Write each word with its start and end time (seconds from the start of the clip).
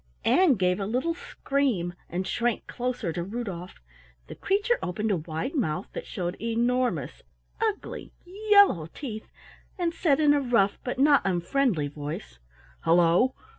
Ann 0.25 0.55
gave 0.55 0.79
a 0.79 0.87
little 0.87 1.13
scream 1.13 1.93
and 2.09 2.25
shrank 2.25 2.65
closer 2.65 3.13
to 3.13 3.23
Rudolf. 3.23 3.75
The 4.25 4.33
creature 4.33 4.79
opened 4.81 5.11
a 5.11 5.17
wide 5.17 5.53
mouth 5.53 5.89
that 5.93 6.07
showed 6.07 6.41
enormous, 6.41 7.21
ugly, 7.61 8.11
yellow 8.25 8.87
teeth, 8.87 9.27
and 9.77 9.93
said 9.93 10.19
in 10.19 10.33
a 10.33 10.41
rough 10.41 10.79
but 10.83 10.97
not 10.97 11.21
unfriendly 11.23 11.87
voice: 11.87 12.39
"Hullo! 12.83 13.35